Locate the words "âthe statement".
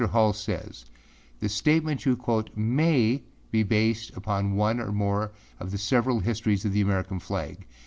1.43-2.07